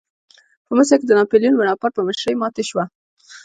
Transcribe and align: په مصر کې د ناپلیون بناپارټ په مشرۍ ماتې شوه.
په 0.65 0.71
مصر 0.77 0.95
کې 0.99 1.05
د 1.07 1.11
ناپلیون 1.19 1.55
بناپارټ 1.59 1.93
په 1.95 2.01
مشرۍ 2.07 2.35
ماتې 2.41 2.63
شوه. 2.69 2.83